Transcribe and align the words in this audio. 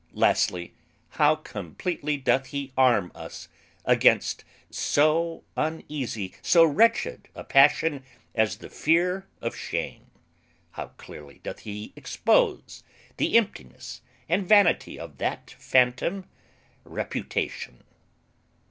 Lastly, 0.13 0.73
how 1.21 1.35
completely 1.35 2.17
doth 2.17 2.47
he 2.47 2.73
arm 2.75 3.11
us 3.13 3.49
against 3.85 4.43
so 4.71 5.43
uneasy, 5.55 6.33
so 6.41 6.63
wretched 6.65 7.27
a 7.35 7.43
passion 7.43 8.03
as 8.33 8.57
the 8.57 8.69
fear 8.71 9.27
of 9.41 9.55
shame! 9.55 10.07
how 10.71 10.87
clearly 10.97 11.37
doth 11.43 11.59
he 11.59 11.93
expose 11.95 12.81
the 13.17 13.37
emptiness 13.37 14.01
and 14.27 14.47
vanity 14.49 14.97
of 14.99 15.19
that 15.19 15.51
phantom, 15.59 16.27
reputation! 16.83 17.83